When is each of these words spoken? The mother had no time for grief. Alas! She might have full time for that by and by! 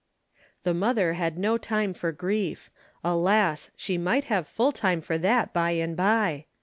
The 0.63 0.73
mother 0.73 1.13
had 1.13 1.37
no 1.37 1.59
time 1.59 1.93
for 1.93 2.11
grief. 2.11 2.71
Alas! 3.03 3.69
She 3.75 3.99
might 3.99 4.23
have 4.23 4.47
full 4.47 4.71
time 4.71 4.99
for 4.99 5.19
that 5.19 5.53
by 5.53 5.73
and 5.73 5.95
by! 5.95 6.47